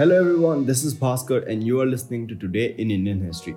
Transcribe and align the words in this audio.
Hello 0.00 0.18
everyone, 0.18 0.64
this 0.64 0.82
is 0.82 0.94
Bhaskar 0.94 1.46
and 1.46 1.62
you 1.62 1.78
are 1.78 1.84
listening 1.84 2.26
to 2.28 2.34
Today 2.34 2.74
in 2.78 2.90
Indian 2.90 3.20
History. 3.20 3.54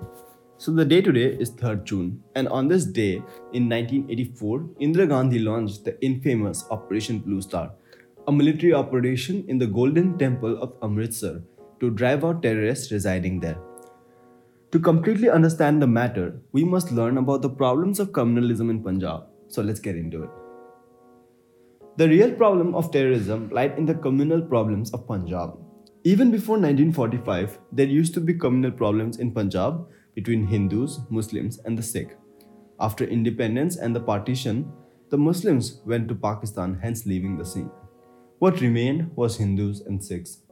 So 0.58 0.72
the 0.72 0.84
day 0.84 1.00
today 1.00 1.28
is 1.40 1.50
3rd 1.52 1.84
June 1.84 2.22
and 2.34 2.48
on 2.48 2.68
this 2.68 2.84
day 2.84 3.14
in 3.54 3.66
1984, 3.70 4.58
Indira 4.78 5.08
Gandhi 5.08 5.38
launched 5.38 5.86
the 5.86 5.98
infamous 6.04 6.66
Operation 6.70 7.20
Blue 7.20 7.40
Star, 7.40 7.72
a 8.28 8.32
military 8.32 8.74
operation 8.74 9.46
in 9.48 9.56
the 9.56 9.66
Golden 9.66 10.18
Temple 10.18 10.62
of 10.62 10.74
Amritsar 10.82 11.40
to 11.80 11.88
drive 11.88 12.26
out 12.26 12.42
terrorists 12.42 12.92
residing 12.92 13.40
there. 13.40 13.56
To 14.72 14.78
completely 14.78 15.30
understand 15.30 15.80
the 15.80 15.86
matter, 15.86 16.38
we 16.52 16.62
must 16.62 16.92
learn 16.92 17.16
about 17.16 17.40
the 17.40 17.48
problems 17.48 17.98
of 17.98 18.12
communalism 18.12 18.68
in 18.68 18.82
Punjab. 18.82 19.28
So 19.48 19.62
let's 19.62 19.80
get 19.80 19.96
into 19.96 20.24
it. 20.24 20.30
The 21.96 22.06
real 22.06 22.32
problem 22.32 22.74
of 22.74 22.90
terrorism 22.90 23.48
lied 23.48 23.78
in 23.78 23.86
the 23.86 23.94
communal 23.94 24.42
problems 24.42 24.90
of 24.92 25.06
Punjab. 25.06 25.63
Even 26.06 26.30
before 26.30 26.58
1945, 26.58 27.58
there 27.72 27.86
used 27.86 28.12
to 28.12 28.20
be 28.20 28.34
communal 28.34 28.70
problems 28.70 29.16
in 29.16 29.30
Punjab 29.30 29.86
between 30.14 30.46
Hindus, 30.46 31.00
Muslims, 31.08 31.60
and 31.64 31.78
the 31.78 31.82
Sikh. 31.82 32.18
After 32.78 33.06
independence 33.06 33.76
and 33.76 33.96
the 33.96 34.00
partition, 34.00 34.70
the 35.08 35.16
Muslims 35.16 35.80
went 35.86 36.08
to 36.08 36.14
Pakistan, 36.14 36.78
hence 36.82 37.06
leaving 37.06 37.38
the 37.38 37.46
scene. 37.46 37.70
What 38.38 38.60
remained 38.60 39.16
was 39.16 39.38
Hindus 39.38 39.80
and 39.80 40.04
Sikhs. 40.04 40.42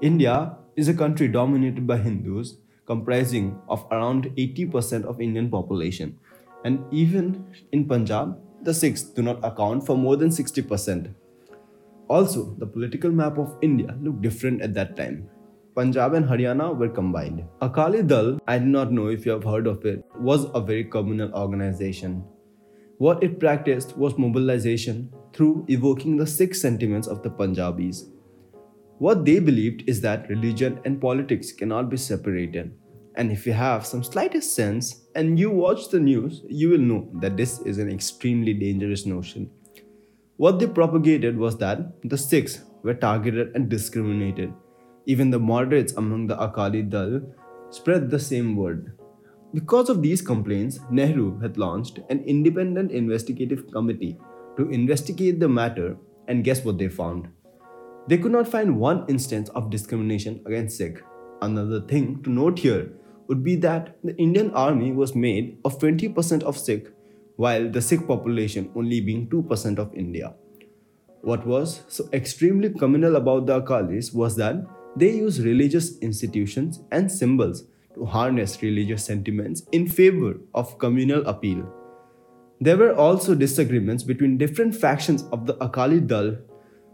India 0.00 0.56
is 0.74 0.88
a 0.88 0.94
country 0.94 1.28
dominated 1.28 1.86
by 1.86 1.98
Hindus, 1.98 2.56
comprising 2.86 3.60
of 3.68 3.86
around 3.90 4.32
80% 4.38 5.04
of 5.04 5.20
Indian 5.20 5.50
population. 5.50 6.18
And 6.64 6.82
even 6.90 7.44
in 7.72 7.86
Punjab, 7.86 8.38
the 8.62 8.72
Sikhs 8.72 9.02
do 9.02 9.20
not 9.20 9.44
account 9.44 9.84
for 9.84 9.98
more 9.98 10.16
than 10.16 10.30
60%. 10.30 11.14
Also, 12.08 12.54
the 12.58 12.66
political 12.66 13.10
map 13.10 13.38
of 13.38 13.56
India 13.62 13.96
looked 14.00 14.22
different 14.22 14.60
at 14.62 14.74
that 14.74 14.96
time. 14.96 15.28
Punjab 15.74 16.14
and 16.14 16.24
Haryana 16.24 16.76
were 16.76 16.88
combined. 16.88 17.44
Akali 17.60 18.02
Dal, 18.02 18.38
I 18.46 18.58
do 18.58 18.66
not 18.66 18.92
know 18.92 19.08
if 19.08 19.26
you 19.26 19.32
have 19.32 19.44
heard 19.44 19.66
of 19.66 19.84
it, 19.84 20.04
was 20.20 20.46
a 20.54 20.60
very 20.60 20.84
communal 20.84 21.32
organization. 21.34 22.24
What 22.98 23.24
it 23.24 23.40
practiced 23.40 23.96
was 23.96 24.16
mobilization 24.16 25.12
through 25.32 25.64
evoking 25.68 26.16
the 26.16 26.26
Sikh 26.26 26.54
sentiments 26.54 27.08
of 27.08 27.22
the 27.22 27.30
Punjabis. 27.30 28.08
What 28.98 29.24
they 29.24 29.40
believed 29.40 29.82
is 29.88 30.00
that 30.02 30.28
religion 30.28 30.80
and 30.84 31.00
politics 31.00 31.50
cannot 31.50 31.90
be 31.90 31.96
separated. 31.96 32.72
And 33.16 33.32
if 33.32 33.46
you 33.46 33.52
have 33.52 33.84
some 33.84 34.04
slightest 34.04 34.54
sense 34.54 35.06
and 35.16 35.38
you 35.38 35.50
watch 35.50 35.88
the 35.88 35.98
news, 35.98 36.42
you 36.48 36.70
will 36.70 36.78
know 36.78 37.08
that 37.20 37.36
this 37.36 37.60
is 37.60 37.78
an 37.78 37.90
extremely 37.90 38.54
dangerous 38.54 39.06
notion. 39.06 39.50
What 40.36 40.58
they 40.58 40.66
propagated 40.66 41.38
was 41.38 41.58
that 41.58 42.02
the 42.02 42.18
Sikhs 42.18 42.64
were 42.82 42.94
targeted 42.94 43.54
and 43.54 43.68
discriminated. 43.68 44.52
Even 45.06 45.30
the 45.30 45.38
moderates 45.38 45.92
among 45.92 46.26
the 46.26 46.40
Akali 46.42 46.82
Dal 46.82 47.22
spread 47.70 48.10
the 48.10 48.18
same 48.18 48.56
word. 48.56 48.98
Because 49.52 49.88
of 49.88 50.02
these 50.02 50.20
complaints, 50.20 50.80
Nehru 50.90 51.38
had 51.38 51.56
launched 51.56 52.00
an 52.10 52.24
independent 52.24 52.90
investigative 52.90 53.70
committee 53.70 54.18
to 54.56 54.68
investigate 54.70 55.38
the 55.38 55.48
matter, 55.48 55.96
and 56.26 56.42
guess 56.42 56.64
what 56.64 56.78
they 56.78 56.88
found? 56.88 57.28
They 58.08 58.18
could 58.18 58.32
not 58.32 58.48
find 58.48 58.80
one 58.80 59.04
instance 59.08 59.48
of 59.50 59.70
discrimination 59.70 60.42
against 60.46 60.78
Sikh. 60.78 61.00
Another 61.42 61.80
thing 61.80 62.22
to 62.24 62.30
note 62.30 62.58
here 62.58 62.90
would 63.28 63.44
be 63.44 63.54
that 63.56 63.96
the 64.02 64.16
Indian 64.16 64.50
army 64.50 64.90
was 64.90 65.14
made 65.14 65.58
of 65.64 65.78
20% 65.78 66.42
of 66.42 66.58
Sikh, 66.58 66.88
while 67.36 67.70
the 67.70 67.82
Sikh 67.82 68.06
population 68.06 68.70
only 68.74 69.00
being 69.00 69.28
2% 69.28 69.78
of 69.78 69.94
India. 69.94 70.34
What 71.22 71.46
was 71.46 71.82
so 71.88 72.08
extremely 72.12 72.70
communal 72.70 73.16
about 73.16 73.46
the 73.46 73.60
Akalis 73.60 74.14
was 74.14 74.36
that 74.36 74.56
they 74.96 75.10
used 75.10 75.42
religious 75.42 75.98
institutions 75.98 76.82
and 76.92 77.10
symbols 77.10 77.64
to 77.94 78.04
harness 78.04 78.62
religious 78.62 79.04
sentiments 79.04 79.62
in 79.72 79.88
favor 79.88 80.40
of 80.54 80.78
communal 80.78 81.26
appeal. 81.26 81.66
There 82.60 82.76
were 82.76 82.94
also 82.94 83.34
disagreements 83.34 84.02
between 84.02 84.38
different 84.38 84.74
factions 84.74 85.24
of 85.32 85.46
the 85.46 85.56
Akali 85.64 86.00
Dal 86.00 86.36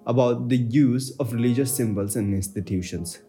about 0.06 0.48
the 0.48 0.56
use 0.56 1.10
of 1.18 1.32
religious 1.32 1.74
symbols 1.74 2.16
and 2.16 2.34
institutions. 2.34 3.20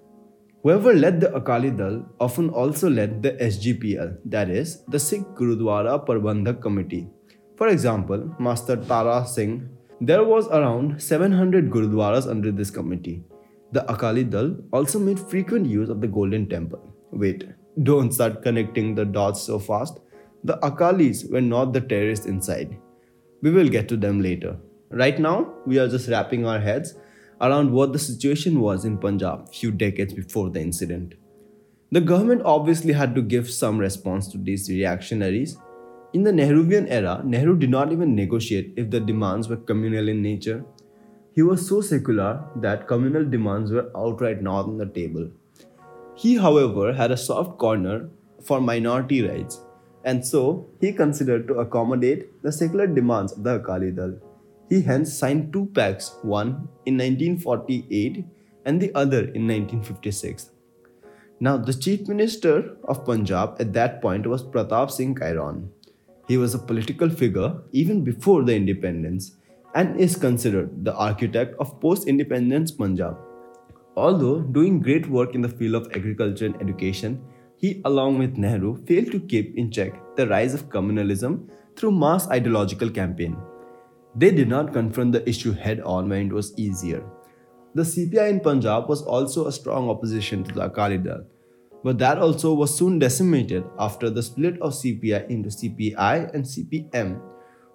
Whoever 0.64 0.94
led 0.94 1.20
the 1.20 1.34
Akali 1.34 1.72
Dal 1.72 2.06
often 2.20 2.50
also 2.50 2.88
led 2.88 3.24
the 3.24 3.32
SGPC, 3.32 4.18
that 4.26 4.52
is, 4.52 4.84
the 4.90 5.00
Sikh 5.00 5.24
Gurudwara 5.34 6.06
Parbandhak 6.06 6.62
Committee. 6.62 7.08
For 7.58 7.70
example, 7.70 8.36
Master 8.40 8.76
Tara 8.76 9.26
Singh, 9.26 9.68
there 10.00 10.24
was 10.24 10.48
around 10.50 11.02
700 11.02 11.72
Gurudwaras 11.72 12.30
under 12.30 12.52
this 12.52 12.70
committee. 12.70 13.24
The 13.72 13.92
Akali 13.92 14.24
Dal 14.24 14.56
also 14.72 15.00
made 15.00 15.20
frequent 15.20 15.66
use 15.66 15.90
of 15.90 16.00
the 16.00 16.08
Golden 16.08 16.48
Temple. 16.48 16.94
Wait, 17.12 17.44
don't 17.82 18.14
start 18.14 18.44
connecting 18.44 18.94
the 18.94 19.06
dots 19.06 19.42
so 19.42 19.58
fast. 19.58 20.00
The 20.44 20.58
Akalis 20.58 21.32
were 21.32 21.42
not 21.42 21.74
the 21.74 21.82
terrorists 21.82 22.28
inside. 22.28 22.78
We 23.42 23.50
will 23.50 23.68
get 23.68 23.90
to 23.90 23.98
them 23.98 24.22
later. 24.22 24.58
Right 24.92 25.18
now, 25.18 25.56
we 25.66 25.80
are 25.80 25.88
just 25.88 26.08
wrapping 26.08 26.46
our 26.46 26.60
heads 26.60 26.94
around 27.42 27.72
what 27.72 27.92
the 27.92 28.00
situation 28.00 28.60
was 28.62 28.86
in 28.86 28.98
Punjab 28.98 29.52
few 29.54 29.72
decades 29.72 30.14
before 30.14 30.50
the 30.50 30.62
incident. 30.62 31.16
The 31.92 32.00
government 32.00 32.44
obviously 32.46 32.94
had 32.94 33.16
to 33.16 33.22
give 33.22 33.50
some 33.50 33.78
response 33.78 34.28
to 34.30 34.38
these 34.38 34.70
reactionaries. 34.70 35.58
In 36.14 36.24
the 36.24 36.32
Nehruvian 36.32 36.88
era, 36.90 37.22
Nehru 37.26 37.58
did 37.58 37.70
not 37.70 37.92
even 37.92 38.16
negotiate 38.16 38.74
if 38.78 38.90
the 38.92 39.00
demands 39.00 39.50
were 39.50 39.58
communal 39.58 40.08
in 40.08 40.22
nature. 40.22 40.64
He 41.34 41.42
was 41.42 41.68
so 41.68 41.82
secular 41.82 42.46
that 42.58 42.88
communal 42.88 43.26
demands 43.26 43.72
were 43.72 43.90
outright 43.96 44.42
not 44.42 44.66
on 44.66 44.78
the 44.78 44.86
table. 44.86 45.30
He, 46.16 46.36
however, 46.36 46.94
had 46.94 47.12
a 47.12 47.18
soft 47.18 47.58
corner 47.58 48.10
for 48.44 48.62
minority 48.62 49.22
rights, 49.28 49.62
and 50.04 50.26
so 50.26 50.70
he 50.80 50.92
considered 50.92 51.48
to 51.48 51.56
accommodate 51.56 52.42
the 52.44 52.52
secular 52.52 52.88
demands 52.88 53.34
of 53.34 53.44
the 53.44 53.56
Akali 53.56 53.92
Dal. 53.92 54.18
He 54.72 54.80
hence 54.80 55.14
signed 55.14 55.52
two 55.52 55.66
pacts, 55.76 56.16
one 56.22 56.70
in 56.86 56.96
1948 56.98 58.24
and 58.64 58.82
the 58.82 58.90
other 58.96 59.20
in 59.20 59.46
1956. 59.46 60.52
Now, 61.42 61.58
the 61.58 61.74
Chief 61.74 62.08
Minister 62.08 62.78
of 62.88 63.04
Punjab 63.04 63.58
at 63.60 63.74
that 63.74 64.02
point 64.02 64.26
was 64.26 64.44
Pratap 64.44 64.90
Singh 64.90 65.14
Kairon. 65.16 65.68
He 66.26 66.38
was 66.38 66.56
a 66.56 66.60
political 66.72 67.10
figure 67.10 67.54
even 67.74 68.06
before 68.06 68.44
the 68.44 68.56
independence 68.56 69.36
and 69.76 70.00
is 70.00 70.16
considered 70.16 70.86
the 70.86 70.96
architect 70.96 71.54
of 71.60 71.78
post 71.82 72.08
independence 72.08 72.72
Punjab. 72.72 73.18
Although 73.98 74.40
doing 74.40 74.80
great 74.80 75.06
work 75.10 75.36
in 75.36 75.42
the 75.42 75.50
field 75.50 75.76
of 75.76 75.92
agriculture 75.94 76.46
and 76.46 76.62
education, 76.62 77.22
he, 77.58 77.82
along 77.84 78.20
with 78.20 78.38
Nehru, 78.38 78.78
failed 78.86 79.12
to 79.12 79.20
keep 79.20 79.58
in 79.58 79.70
check 79.70 80.02
the 80.16 80.28
rise 80.28 80.54
of 80.54 80.70
communalism 80.70 81.50
through 81.76 81.92
mass 81.92 82.30
ideological 82.30 82.90
campaign. 82.90 83.36
They 84.16 84.32
did 84.32 84.50
not 84.50 84.74
confront 84.74 85.14
the 85.14 85.28
issue 85.28 85.54
head 85.54 85.80
on 85.82 86.10
when 86.10 86.28
it 86.28 86.34
was 86.34 86.54
easier. 86.58 87.04
The 87.74 87.84
CPI 87.84 88.30
in 88.30 88.40
Punjab 88.42 88.90
was 88.90 89.02
also 89.02 89.48
a 89.48 89.52
strong 89.52 89.90
opposition 89.90 90.44
to 90.44 90.54
the 90.54 90.66
Akali 90.66 90.98
Dal, 90.98 91.24
but 91.84 91.98
that 92.00 92.18
also 92.18 92.54
was 92.54 92.76
soon 92.76 93.00
decimated 93.00 93.64
after 93.80 94.10
the 94.10 94.22
split 94.22 94.60
of 94.62 94.74
CPI 94.74 95.30
into 95.30 95.50
CPI 95.50 96.34
and 96.34 96.44
CPM. 96.44 97.22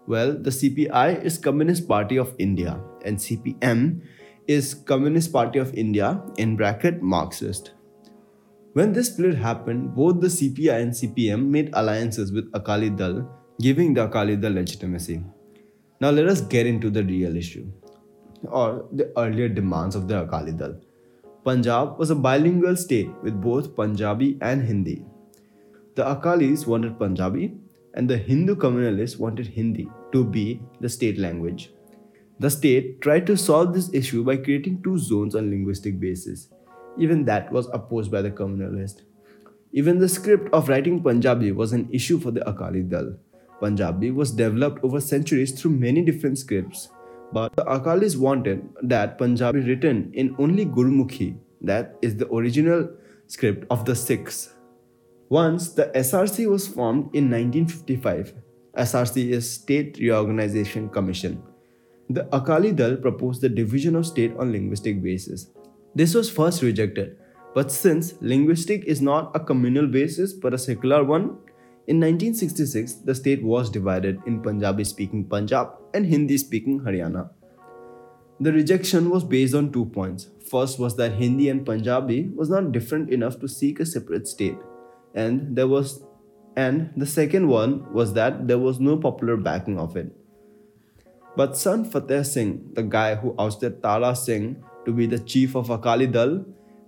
Well, 0.06 0.34
the 0.34 0.50
CPI 0.50 1.24
is 1.24 1.38
Communist 1.38 1.88
Party 1.88 2.18
of 2.18 2.34
India 2.38 2.78
and 3.04 3.16
CPM 3.16 4.02
is 4.46 4.74
Communist 4.74 5.32
Party 5.32 5.58
of 5.58 5.72
India 5.74 6.22
in 6.36 6.56
bracket 6.56 7.02
Marxist. 7.02 7.72
When 8.74 8.92
this 8.92 9.08
split 9.08 9.34
happened, 9.36 9.94
both 9.94 10.20
the 10.20 10.26
CPI 10.28 10.82
and 10.82 10.92
CPM 10.92 11.46
made 11.46 11.70
alliances 11.72 12.30
with 12.30 12.50
Akali 12.52 12.90
Dal, 12.90 13.26
giving 13.58 13.94
the 13.94 14.04
Akali 14.04 14.36
Dal 14.36 14.52
legitimacy. 14.52 15.24
Now 16.00 16.10
let 16.10 16.26
us 16.26 16.40
get 16.42 16.66
into 16.66 16.90
the 16.90 17.02
real 17.02 17.36
issue 17.36 17.66
or 18.48 18.84
the 18.92 19.12
earlier 19.16 19.48
demands 19.48 19.96
of 19.96 20.08
the 20.08 20.22
Akali 20.22 20.52
Dal. 20.52 20.76
Punjab 21.44 21.98
was 21.98 22.10
a 22.10 22.14
bilingual 22.14 22.76
state 22.76 23.08
with 23.22 23.40
both 23.40 23.74
Punjabi 23.74 24.36
and 24.42 24.62
Hindi. 24.62 25.04
The 25.94 26.04
Akalis 26.04 26.66
wanted 26.66 26.98
Punjabi 26.98 27.54
and 27.94 28.10
the 28.10 28.18
Hindu 28.18 28.56
communalists 28.56 29.18
wanted 29.18 29.46
Hindi 29.46 29.88
to 30.12 30.22
be 30.24 30.60
the 30.80 30.88
state 30.88 31.18
language. 31.18 31.72
The 32.40 32.50
state 32.50 33.00
tried 33.00 33.26
to 33.28 33.36
solve 33.36 33.72
this 33.72 33.88
issue 33.94 34.22
by 34.22 34.36
creating 34.36 34.82
two 34.82 34.98
zones 34.98 35.34
on 35.34 35.48
linguistic 35.48 35.98
basis. 35.98 36.48
Even 36.98 37.24
that 37.24 37.50
was 37.50 37.68
opposed 37.72 38.10
by 38.10 38.20
the 38.20 38.30
communalists. 38.30 39.00
Even 39.72 39.98
the 39.98 40.08
script 40.08 40.52
of 40.52 40.68
writing 40.68 41.02
Punjabi 41.02 41.52
was 41.52 41.72
an 41.72 41.88
issue 41.90 42.18
for 42.18 42.30
the 42.30 42.46
Akali 42.46 42.82
Dal. 42.82 43.16
Punjabi 43.60 44.10
was 44.10 44.30
developed 44.30 44.84
over 44.84 45.00
centuries 45.00 45.52
through 45.52 45.72
many 45.72 46.02
different 46.02 46.38
scripts, 46.38 46.90
but 47.32 47.54
the 47.56 47.64
Akalis 47.64 48.16
wanted 48.16 48.68
that 48.82 49.18
Punjabi 49.18 49.60
written 49.60 50.10
in 50.14 50.34
only 50.38 50.66
Gurmukhi, 50.66 51.36
that 51.60 51.96
is 52.02 52.16
the 52.16 52.28
original 52.32 52.88
script 53.26 53.66
of 53.70 53.84
the 53.84 53.94
Sikhs. 53.94 54.54
Once 55.28 55.70
the 55.70 55.86
SRC 55.94 56.48
was 56.48 56.68
formed 56.68 57.14
in 57.14 57.30
1955, 57.30 58.34
SRC 58.76 59.30
is 59.30 59.50
State 59.50 59.98
Reorganization 59.98 60.88
Commission. 60.88 61.42
The 62.08 62.28
Akali 62.34 62.72
Dal 62.72 62.96
proposed 62.96 63.40
the 63.40 63.48
division 63.48 63.96
of 63.96 64.06
state 64.06 64.36
on 64.38 64.52
linguistic 64.52 65.02
basis. 65.02 65.50
This 65.94 66.14
was 66.14 66.30
first 66.30 66.62
rejected, 66.62 67.16
But 67.56 67.72
since 67.72 68.14
linguistic 68.20 68.84
is 68.84 69.00
not 69.00 69.34
a 69.34 69.40
communal 69.40 69.86
basis 69.86 70.34
but 70.34 70.52
a 70.52 70.58
secular 70.58 71.02
one, 71.02 71.38
in 71.86 72.00
1966 72.00 72.94
the 73.04 73.14
state 73.14 73.42
was 73.42 73.70
divided 73.70 74.20
in 74.26 74.42
Punjabi 74.42 74.84
speaking 74.84 75.24
Punjab 75.24 75.68
and 75.94 76.06
Hindi 76.06 76.38
speaking 76.38 76.80
Haryana. 76.80 77.30
The 78.40 78.52
rejection 78.52 79.08
was 79.10 79.24
based 79.24 79.54
on 79.54 79.72
two 79.72 79.86
points. 79.86 80.28
First 80.50 80.78
was 80.78 80.96
that 80.96 81.12
Hindi 81.12 81.48
and 81.48 81.64
Punjabi 81.64 82.30
was 82.34 82.50
not 82.50 82.72
different 82.72 83.10
enough 83.10 83.38
to 83.40 83.48
seek 83.48 83.80
a 83.80 83.86
separate 83.86 84.28
state, 84.28 84.58
and 85.14 85.56
there 85.56 85.68
was 85.68 86.02
and 86.56 86.90
the 86.96 87.06
second 87.06 87.48
one 87.48 87.92
was 87.92 88.14
that 88.14 88.46
there 88.48 88.58
was 88.58 88.80
no 88.80 88.96
popular 88.96 89.36
backing 89.36 89.78
of 89.78 89.96
it. 89.96 90.10
But 91.36 91.56
Sant 91.56 91.92
Fateh 91.92 92.24
Singh, 92.24 92.70
the 92.72 92.82
guy 92.82 93.14
who 93.14 93.34
ousted 93.38 93.82
Tara 93.82 94.16
Singh 94.16 94.64
to 94.86 94.92
be 94.92 95.06
the 95.06 95.18
chief 95.18 95.54
of 95.54 95.68
Akali 95.68 96.06
Dal, 96.06 96.44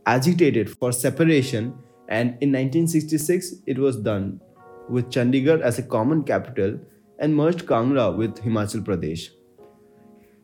agitated 0.06 0.70
for 0.70 0.90
separation, 0.90 1.74
and 2.08 2.30
in 2.40 2.52
1966 2.52 3.56
it 3.66 3.78
was 3.78 3.96
done, 3.96 4.40
with 4.88 5.10
Chandigarh 5.10 5.60
as 5.60 5.78
a 5.78 5.82
common 5.82 6.22
capital 6.24 6.78
and 7.18 7.36
merged 7.36 7.66
Kangra 7.66 8.16
with 8.16 8.36
Himachal 8.36 8.84
Pradesh. 8.84 9.30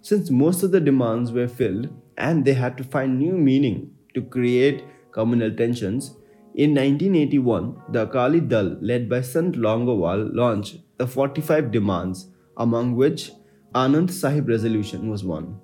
Since 0.01 0.31
most 0.31 0.63
of 0.63 0.71
the 0.71 0.81
demands 0.81 1.33
were 1.33 1.49
filled 1.49 1.89
and 2.19 2.45
they 2.45 2.55
had 2.55 2.77
to 2.79 2.85
find 2.85 3.19
new 3.19 3.33
meaning 3.33 3.93
to 4.15 4.23
create 4.23 4.85
communal 5.13 5.51
tensions, 5.51 6.17
in 6.57 6.71
1981, 6.71 7.83
the 7.89 8.03
Akali 8.03 8.41
Dal, 8.41 8.77
led 8.81 9.09
by 9.09 9.23
Sant 9.23 9.57
Longowal, 9.57 10.31
launched 10.33 10.79
the 10.99 11.07
45 11.09 11.73
demands, 11.73 12.29
among 12.57 12.95
which 12.95 13.33
Anand 13.75 14.13
Sahib 14.13 14.49
Resolution 14.49 15.11
was 15.11 15.25
one. 15.25 15.59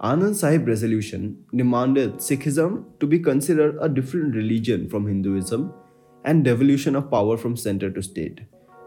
Anand 0.00 0.34
Sahib 0.34 0.66
Resolution 0.66 1.44
demanded 1.54 2.14
Sikhism 2.14 2.86
to 2.98 3.06
be 3.06 3.20
considered 3.20 3.78
a 3.80 3.88
different 3.88 4.34
religion 4.34 4.88
from 4.88 5.06
Hinduism 5.06 5.72
and 6.24 6.44
devolution 6.44 6.96
of 6.96 7.10
power 7.10 7.36
from 7.36 7.56
center 7.56 7.90
to 7.90 8.02
state, 8.02 8.40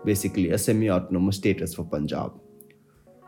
basically 0.06 0.52
a 0.52 0.58
semi 0.58 0.90
autonomous 0.90 1.38
status 1.38 1.74
for 1.74 1.84
Punjab. 1.84 2.34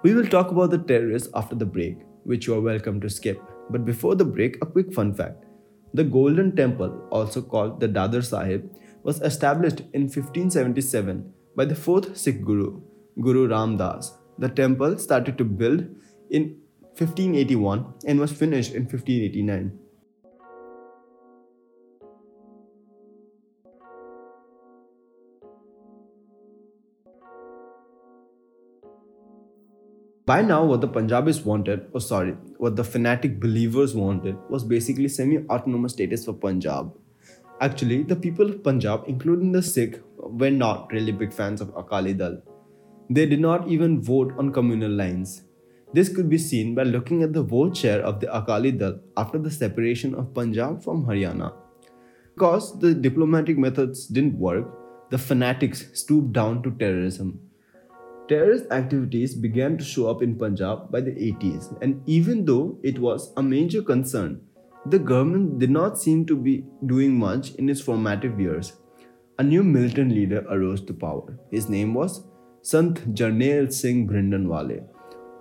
We 0.03 0.13
will 0.13 0.27
talk 0.27 0.51
about 0.51 0.71
the 0.71 0.77
terrorists 0.77 1.29
after 1.33 1.55
the 1.55 1.65
break, 1.65 1.97
which 2.23 2.47
you 2.47 2.53
are 2.55 2.61
welcome 2.61 3.01
to 3.01 3.09
skip. 3.09 3.41
But 3.69 3.85
before 3.85 4.15
the 4.15 4.25
break, 4.25 4.57
a 4.61 4.65
quick 4.65 4.93
fun 4.93 5.13
fact. 5.13 5.45
The 5.93 6.03
Golden 6.03 6.55
Temple, 6.55 7.07
also 7.11 7.41
called 7.41 7.79
the 7.79 7.87
Darbar 7.87 8.21
Sahib, 8.21 8.69
was 9.03 9.21
established 9.21 9.79
in 9.93 10.03
1577 10.03 11.33
by 11.55 11.65
the 11.65 11.75
fourth 11.75 12.15
Sikh 12.17 12.43
Guru, 12.43 12.81
Guru 13.21 13.47
Ram 13.47 13.77
Das. 13.77 14.17
The 14.37 14.49
temple 14.49 14.99
started 14.99 15.37
to 15.39 15.43
build 15.43 15.87
in 16.29 16.57
1581 16.97 17.93
and 18.05 18.19
was 18.19 18.31
finished 18.31 18.73
in 18.73 18.83
1589. 18.83 19.79
By 30.27 30.41
now, 30.41 30.65
what 30.65 30.81
the 30.81 30.89
Punjabis 30.89 31.45
wanted, 31.45 31.85
or 31.93 32.01
sorry, 32.01 32.31
what 32.57 32.75
the 32.75 32.83
fanatic 32.83 33.39
believers 33.39 33.95
wanted, 33.95 34.35
was 34.49 34.65
basically 34.65 35.07
semi 35.07 35.37
autonomous 35.49 35.93
status 35.93 36.25
for 36.25 36.33
Punjab. 36.33 36.91
Actually, 37.61 38.03
the 38.03 38.17
people 38.17 38.49
of 38.49 38.61
Punjab, 38.61 39.05
including 39.07 39.53
the 39.53 39.61
Sikh, 39.61 40.01
were 40.17 40.51
not 40.51 40.91
really 40.91 41.13
big 41.13 41.31
fans 41.31 41.61
of 41.61 41.71
Akali 41.77 42.13
Dal. 42.13 42.41
They 43.09 43.25
did 43.25 43.39
not 43.39 43.69
even 43.69 44.01
vote 44.01 44.33
on 44.37 44.51
communal 44.51 44.91
lines. 44.91 45.43
This 45.93 46.13
could 46.13 46.29
be 46.29 46.37
seen 46.37 46.75
by 46.75 46.83
looking 46.83 47.23
at 47.23 47.31
the 47.31 47.43
vote 47.43 47.77
share 47.77 48.01
of 48.01 48.19
the 48.19 48.29
Akali 48.35 48.73
Dal 48.73 48.99
after 49.15 49.39
the 49.39 49.49
separation 49.49 50.13
of 50.13 50.33
Punjab 50.33 50.83
from 50.83 51.05
Haryana. 51.05 51.53
Because 52.33 52.77
the 52.79 52.93
diplomatic 52.93 53.57
methods 53.57 54.07
didn't 54.07 54.37
work, 54.37 54.67
the 55.09 55.17
fanatics 55.17 55.85
stooped 55.93 56.33
down 56.33 56.63
to 56.63 56.71
terrorism. 56.71 57.46
Terrorist 58.29 58.65
activities 58.71 59.33
began 59.33 59.77
to 59.77 59.85
show 59.85 60.09
up 60.09 60.21
in 60.21 60.35
Punjab 60.35 60.91
by 60.91 60.99
the 60.99 61.11
80s, 61.11 61.81
and 61.81 62.01
even 62.05 62.43
though 62.43 62.77
it 62.83 62.99
was 62.99 63.31
a 63.37 63.41
major 63.41 63.81
concern, 63.81 64.41
the 64.85 64.99
government 64.99 65.59
did 65.59 65.69
not 65.69 65.97
seem 65.97 66.25
to 66.25 66.35
be 66.35 66.65
doing 66.85 67.17
much 67.17 67.51
in 67.55 67.69
its 67.69 67.79
formative 67.79 68.37
years. 68.37 68.73
A 69.39 69.43
new 69.43 69.63
militant 69.63 70.11
leader 70.11 70.45
arose 70.49 70.81
to 70.81 70.93
power. 70.93 71.39
His 71.51 71.69
name 71.69 71.93
was 71.93 72.23
Sant 72.63 73.15
Jarnail 73.15 73.71
Singh 73.71 74.09
Bhindranwale. 74.09 74.85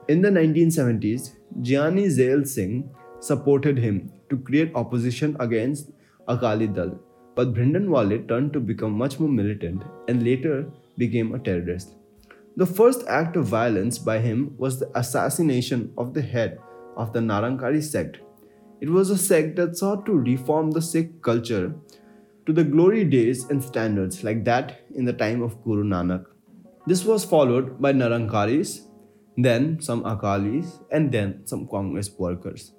In 0.07 0.23
the 0.23 0.31
1970s, 0.31 1.31
Giani 1.63 2.09
Zail 2.09 2.45
Singh 2.45 2.89
supported 3.19 3.79
him 3.79 4.13
to 4.31 4.37
create 4.37 4.71
opposition 4.77 5.37
against 5.41 5.91
Akali 6.29 6.69
Dal, 6.69 7.01
but 7.35 7.53
Bhindranwale 7.53 8.29
turned 8.29 8.53
to 8.53 8.61
become 8.61 8.93
much 8.93 9.19
more 9.19 9.29
militant 9.29 9.83
and 10.07 10.23
later 10.23 10.71
became 10.97 11.35
a 11.35 11.39
terrorist. 11.41 11.97
The 12.59 12.65
first 12.65 13.05
act 13.07 13.37
of 13.37 13.45
violence 13.45 13.99
by 13.99 14.19
him 14.19 14.55
was 14.57 14.81
the 14.81 14.91
assassination 14.99 15.93
of 15.99 16.15
the 16.15 16.23
head 16.23 16.59
of 16.97 17.13
the 17.13 17.21
Nirankari 17.21 17.83
sect. 17.83 18.17
It 18.81 18.89
was 18.89 19.11
a 19.11 19.19
sect 19.19 19.57
that 19.57 19.77
sought 19.77 20.07
to 20.07 20.13
reform 20.15 20.71
the 20.71 20.81
Sikh 20.81 21.21
culture 21.21 21.75
to 22.47 22.53
the 22.55 22.65
glory 22.65 23.05
days 23.05 23.45
and 23.51 23.63
standards 23.63 24.25
like 24.25 24.45
that 24.47 24.81
in 24.95 25.05
the 25.05 25.13
time 25.13 25.43
of 25.43 25.63
Guru 25.65 25.85
Nanak. 25.85 26.25
This 26.87 27.05
was 27.05 27.27
followed 27.27 27.79
by 27.79 27.93
Nirankaris, 27.93 28.87
then 29.37 29.79
some 29.83 30.03
Akalis, 30.05 30.83
and 30.91 31.13
then 31.13 31.47
some 31.47 31.69
Congress 31.69 32.11
workers. 32.19 32.73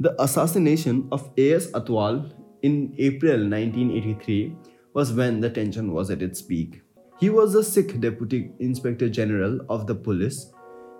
The 0.00 0.20
assassination 0.22 1.08
of 1.10 1.30
A.S. 1.38 1.70
Atwal 1.70 2.30
in 2.60 2.94
April 2.98 3.48
1983 3.48 4.54
was 4.92 5.14
when 5.14 5.40
the 5.40 5.48
tension 5.48 5.92
was 5.92 6.10
at 6.10 6.20
its 6.20 6.42
peak. 6.42 6.83
He 7.20 7.30
was 7.30 7.54
a 7.54 7.62
Sikh 7.62 8.00
Deputy 8.00 8.50
Inspector 8.58 9.08
General 9.10 9.60
of 9.68 9.86
the 9.86 9.94
police. 9.94 10.50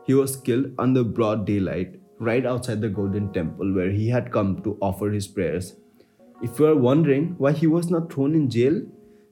He 0.06 0.14
was 0.14 0.36
killed 0.36 0.66
under 0.78 1.02
broad 1.02 1.44
daylight 1.44 2.00
right 2.20 2.46
outside 2.46 2.80
the 2.80 2.88
Golden 2.88 3.32
Temple 3.32 3.74
where 3.74 3.90
he 3.90 4.08
had 4.08 4.30
come 4.30 4.62
to 4.62 4.78
offer 4.80 5.10
his 5.10 5.26
prayers. 5.26 5.74
If 6.40 6.58
you 6.58 6.66
are 6.66 6.76
wondering 6.76 7.34
why 7.38 7.52
he 7.52 7.66
was 7.66 7.90
not 7.90 8.12
thrown 8.12 8.34
in 8.34 8.48
jail 8.48 8.80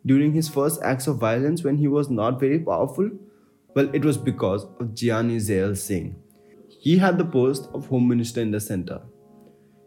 during 0.05 0.33
his 0.33 0.49
first 0.49 0.83
acts 0.83 1.07
of 1.07 1.19
violence 1.19 1.63
when 1.63 1.77
he 1.77 1.87
was 1.87 2.11
not 2.11 2.41
very 2.41 2.59
powerful, 2.59 3.11
well, 3.75 3.89
it 3.95 4.05
was 4.05 4.19
because 4.19 4.65
of 4.81 4.95
Giani 4.95 5.39
Zail 5.39 5.77
Singh. 5.77 6.17
He 6.81 6.99
had 6.99 7.17
the 7.17 7.25
post 7.25 7.71
of 7.73 7.87
Home 7.87 8.09
Minister 8.09 8.41
in 8.41 8.51
the 8.51 8.61
center. 8.61 9.03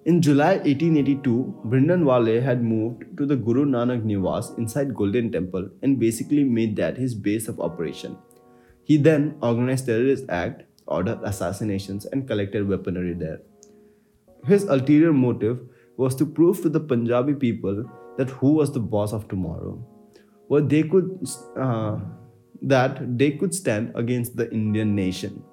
In 0.05 0.21
July 0.21 0.57
1882, 0.57 1.61
Bhindranwale 1.65 2.39
had 2.39 2.63
moved 2.63 3.17
to 3.17 3.25
the 3.25 3.35
Guru 3.35 3.65
Nanak 3.65 4.03
Niwas 4.03 4.55
inside 4.59 4.93
Golden 4.93 5.31
Temple 5.31 5.67
and 5.81 5.99
basically 5.99 6.43
made 6.43 6.75
that 6.75 6.95
his 6.95 7.15
base 7.15 7.47
of 7.47 7.59
operation. 7.59 8.15
He 8.83 8.97
then 8.97 9.35
organized 9.41 9.87
terrorist 9.87 10.25
act, 10.29 10.61
ordered 10.85 11.23
assassinations 11.23 12.05
and 12.05 12.27
collected 12.27 12.69
weaponry 12.69 13.13
there. 13.13 13.39
His 14.45 14.65
ulterior 14.65 15.11
motive 15.11 15.61
was 15.97 16.13
to 16.17 16.25
prove 16.27 16.61
to 16.61 16.69
the 16.69 16.79
Punjabi 16.79 17.33
people 17.33 17.83
that 18.19 18.29
who 18.29 18.51
was 18.51 18.71
the 18.71 18.79
boss 18.79 19.11
of 19.11 19.27
tomorrow, 19.27 19.83
what 20.49 20.69
they 20.69 20.83
could 20.83 21.25
uh, 21.57 21.97
that 22.61 23.17
they 23.17 23.31
could 23.31 23.55
stand 23.55 23.91
against 23.95 24.37
the 24.37 24.51
Indian 24.51 24.93
nation. 24.93 25.43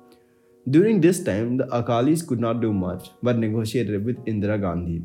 During 0.71 1.01
this 1.01 1.25
time, 1.25 1.57
the 1.57 1.65
Akalis 1.65 2.27
could 2.27 2.39
not 2.39 2.61
do 2.61 2.73
much 2.73 3.11
but 3.23 3.39
negotiated 3.39 4.05
with 4.05 4.25
Indira 4.27 4.61
Gandhi. 4.61 5.05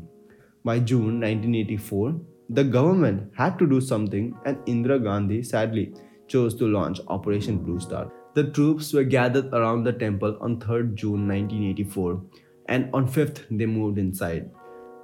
By 0.64 0.78
June 0.78 1.20
1984, 1.20 2.20
the 2.50 2.64
government 2.64 3.32
had 3.36 3.58
to 3.58 3.66
do 3.66 3.80
something, 3.80 4.36
and 4.44 4.56
Indira 4.66 5.02
Gandhi 5.02 5.42
sadly 5.42 5.94
chose 6.28 6.54
to 6.56 6.68
launch 6.68 7.00
Operation 7.08 7.58
Blue 7.58 7.80
Star. 7.80 8.12
The 8.34 8.50
troops 8.50 8.92
were 8.92 9.02
gathered 9.02 9.52
around 9.52 9.82
the 9.82 9.92
temple 9.92 10.38
on 10.40 10.60
3rd 10.60 10.94
June 10.94 11.26
1984, 11.26 12.22
and 12.66 12.88
on 12.94 13.08
5th 13.08 13.44
they 13.50 13.66
moved 13.66 13.98
inside. 13.98 14.50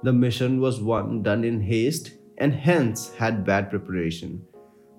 The 0.03 0.13
mission 0.13 0.61
was 0.61 0.79
one 0.79 1.21
done 1.21 1.43
in 1.43 1.59
haste 1.59 2.11
and 2.37 2.53
hence 2.53 3.13
had 3.15 3.45
bad 3.45 3.69
preparation. 3.69 4.45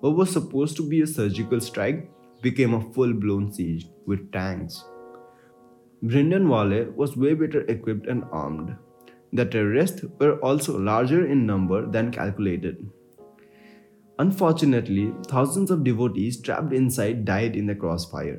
What 0.01 0.17
was 0.17 0.31
supposed 0.31 0.77
to 0.77 0.89
be 0.89 1.01
a 1.01 1.07
surgical 1.07 1.61
strike 1.61 2.11
became 2.43 2.75
a 2.75 2.93
full 2.93 3.13
blown 3.15 3.53
siege 3.53 3.87
with 4.07 4.33
tanks. 4.33 4.85
Bhindranwale 6.07 6.95
was 6.95 7.17
way 7.17 7.35
better 7.35 7.63
equipped 7.63 8.07
and 8.07 8.25
armed. 8.31 8.77
The 9.33 9.45
terrorists 9.45 10.05
were 10.21 10.39
also 10.39 10.79
larger 10.79 11.27
in 11.27 11.47
number 11.47 11.85
than 11.85 12.13
calculated. 12.13 12.89
Unfortunately, 14.19 15.13
thousands 15.27 15.71
of 15.71 15.83
devotees 15.83 16.41
trapped 16.41 16.73
inside 16.73 17.25
died 17.25 17.57
in 17.57 17.67
the 17.67 17.75
crossfire. 17.75 18.39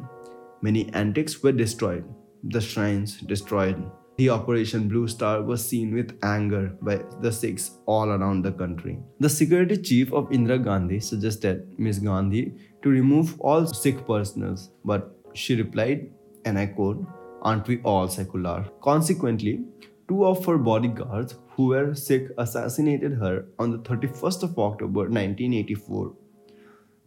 Many 0.62 0.92
antiques 0.94 1.44
were 1.44 1.52
destroyed, 1.52 2.06
the 2.44 2.62
shrines 2.62 3.20
destroyed. 3.22 3.84
The 4.18 4.30
Operation 4.30 4.88
Blue 4.88 5.08
Star 5.08 5.44
was 5.44 5.64
seen 5.64 5.94
with 5.94 6.18
anger 6.24 6.76
by 6.82 7.02
the 7.22 7.32
Sikhs 7.32 7.78
all 7.86 8.10
around 8.10 8.44
the 8.44 8.52
country. 8.52 8.98
The 9.20 9.30
security 9.30 9.78
chief 9.78 10.14
of 10.14 10.30
Indira 10.30 10.64
Gandhi 10.64 11.00
suggested 11.00 11.68
Ms. 11.78 12.00
Gandhi 12.00 12.54
to 12.82 12.90
remove 12.90 13.40
all 13.42 13.68
Sikh 13.68 14.08
personals, 14.08 14.72
but 14.84 15.16
she 15.34 15.56
replied, 15.56 16.10
and 16.46 16.58
I 16.58 16.66
quote, 16.68 17.06
aren't 17.42 17.68
we 17.68 17.82
all 17.84 18.08
secular? 18.08 18.66
Consequently, 18.82 19.62
two 20.08 20.26
of 20.26 20.46
her 20.46 20.58
bodyguards 20.58 21.36
who 21.50 21.68
were 21.68 21.96
Sikh 21.96 22.30
assassinated 22.38 23.14
her 23.14 23.46
on 23.60 23.72
the 23.72 23.80
31st 23.80 24.44
of 24.44 24.60
October 24.60 25.10
1984. 25.10 26.14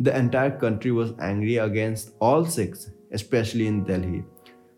The 0.00 0.16
entire 0.16 0.58
country 0.58 0.92
was 0.92 1.12
angry 1.20 1.56
against 1.58 2.12
all 2.20 2.44
Sikhs, 2.44 2.90
especially 3.12 3.66
in 3.66 3.84
Delhi. 3.84 4.24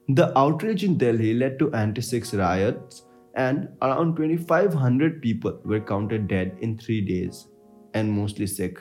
The 0.09 0.37
outrage 0.37 0.85
in 0.85 0.99
Delhi 0.99 1.35
led 1.35 1.59
to 1.61 1.73
anti 1.73 2.02
Sikh 2.02 2.32
riots, 2.32 3.04
and 3.35 3.68
around 3.80 4.16
2,500 4.16 5.23
people 5.23 5.61
were 5.64 5.80
counted 5.80 6.28
dead 6.28 6.56
in 6.61 6.76
three 6.76 7.00
days, 7.00 7.47
and 7.94 8.11
mostly 8.11 8.47
Sikh. 8.47 8.78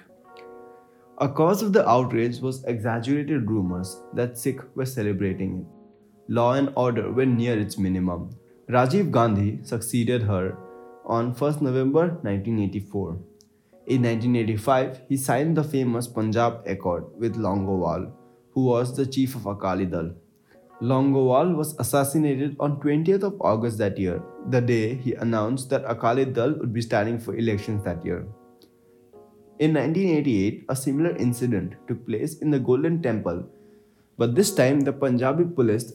A 1.20 1.30
cause 1.30 1.62
of 1.62 1.74
the 1.74 1.88
outrage 1.88 2.40
was 2.40 2.64
exaggerated 2.66 3.50
rumors 3.50 4.02
that 4.14 4.38
Sikh 4.38 4.62
were 4.76 4.86
celebrating 4.86 5.60
it. 5.60 5.81
Law 6.28 6.54
and 6.54 6.72
order 6.76 7.12
were 7.12 7.26
near 7.26 7.60
its 7.60 7.78
minimum. 7.78 8.30
Rajiv 8.70 9.12
Gandhi 9.12 9.60
succeeded 9.64 10.24
her 10.24 10.58
on 11.06 11.34
1st 11.36 11.62
November 11.62 12.08
1984. 12.22 13.18
In 13.88 14.04
1985, 14.04 15.02
he 15.10 15.18
signed 15.18 15.58
the 15.58 15.64
famous 15.64 16.08
Punjab 16.08 16.62
Accord 16.66 17.06
with 17.18 17.36
Longowal, 17.36 18.14
who 18.52 18.66
was 18.66 18.96
the 18.96 19.06
chief 19.06 19.36
of 19.36 19.46
Akali 19.46 19.86
Dal. 19.86 20.12
Longowal 20.80 21.54
was 21.56 21.76
assassinated 21.80 22.56
on 22.60 22.80
20th 22.80 23.24
of 23.24 23.42
August 23.42 23.78
that 23.80 23.98
year, 23.98 24.22
the 24.50 24.62
day 24.62 24.96
he 24.96 25.14
announced 25.16 25.70
that 25.70 25.84
Akali 25.86 26.26
Dal 26.26 26.54
would 26.54 26.74
be 26.74 26.82
standing 26.82 27.20
for 27.20 27.36
elections 27.36 27.84
that 27.84 28.06
year. 28.06 28.26
In 29.60 29.74
1988, 29.74 30.66
a 30.70 30.76
similar 30.76 31.16
incident 31.18 31.74
took 31.88 32.06
place 32.08 32.40
in 32.40 32.50
the 32.50 32.60
Golden 32.60 33.02
Temple, 33.02 33.48
but 34.18 34.34
this 34.34 34.56
time 34.56 34.82
the 34.82 34.94
Punjabi 34.94 35.46
police, 35.46 35.94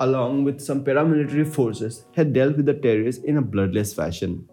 along 0.00 0.44
with 0.44 0.60
some 0.60 0.84
paramilitary 0.84 1.46
forces, 1.46 2.06
had 2.14 2.32
dealt 2.32 2.56
with 2.56 2.66
the 2.66 2.74
terrorists 2.74 3.24
in 3.24 3.36
a 3.36 3.42
bloodless 3.42 3.94
fashion. 3.94 4.48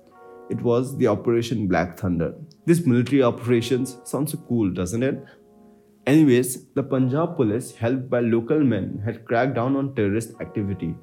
It 0.50 0.62
was 0.62 0.98
the 0.98 1.08
Operation 1.08 1.68
Black 1.68 1.98
Thunder. 1.98 2.34
This 2.66 2.86
military 2.86 3.24
operations 3.24 3.98
sounds 4.04 4.32
so 4.32 4.38
cool, 4.48 4.70
doesn't 4.72 5.04
it? 5.04 5.24
Anyways, 6.06 6.68
the 6.74 6.84
Punjab 6.84 7.36
police, 7.36 7.76
helped 7.76 8.10
by 8.10 8.22
local 8.22 8.60
men, 8.60 9.02
had 9.04 9.26
cracked 9.26 9.56
down 9.56 9.76
on 9.76 9.94
terrorist 9.94 10.34
activity, 10.40 10.96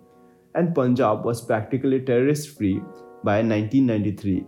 and 0.54 0.74
Punjab 0.74 1.24
was 1.24 1.44
practically 1.44 2.00
terrorist 2.00 2.56
free 2.56 2.80
by 3.22 3.42
1993. 3.42 4.46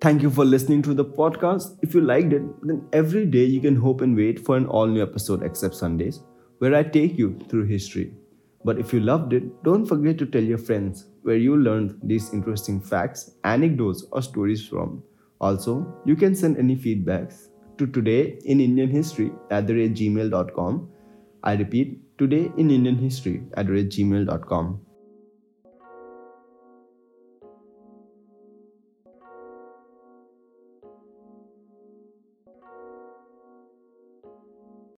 Thank 0.00 0.22
you 0.22 0.30
for 0.30 0.44
listening 0.44 0.82
to 0.82 0.92
the 0.92 1.04
podcast. 1.04 1.78
If 1.82 1.94
you 1.94 2.02
liked 2.02 2.32
it, 2.34 2.42
then 2.62 2.86
every 2.92 3.24
day 3.24 3.44
you 3.44 3.60
can 3.60 3.76
hope 3.76 4.02
and 4.02 4.14
wait 4.14 4.44
for 4.44 4.56
an 4.56 4.66
all 4.66 4.86
new 4.86 5.02
episode 5.02 5.42
except 5.42 5.74
Sundays, 5.74 6.22
where 6.58 6.74
I 6.74 6.82
take 6.82 7.18
you 7.18 7.38
through 7.48 7.66
history. 7.66 8.12
But 8.64 8.78
if 8.78 8.92
you 8.92 9.00
loved 9.00 9.32
it, 9.32 9.62
don't 9.62 9.86
forget 9.86 10.18
to 10.18 10.26
tell 10.26 10.42
your 10.42 10.58
friends 10.58 11.06
where 11.22 11.36
you 11.36 11.56
learned 11.56 11.98
these 12.02 12.32
interesting 12.32 12.80
facts, 12.80 13.32
anecdotes, 13.44 14.06
or 14.10 14.22
stories 14.22 14.66
from. 14.66 15.02
Also, 15.40 15.86
you 16.06 16.16
can 16.16 16.34
send 16.34 16.56
any 16.56 16.76
feedbacks 16.76 17.48
to 17.78 17.86
today 17.86 18.38
in 18.44 18.60
Indian 18.60 18.88
history 18.88 19.32
at 19.50 19.66
the 19.66 19.74
gmail.com. 19.74 20.88
I 21.42 21.54
repeat, 21.54 22.00
today 22.18 22.50
in 22.56 22.70
Indian 22.70 22.96
history 22.96 23.42
at 23.54 23.66
gmail.com. 23.66 24.80